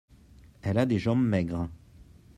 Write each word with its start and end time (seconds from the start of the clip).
elle 0.63 0.79
a 0.79 0.87
des 0.87 0.97
jambes 0.97 1.21
maigres. 1.23 1.69